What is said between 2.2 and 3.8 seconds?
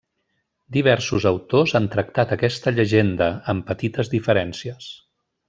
aquesta llegenda, amb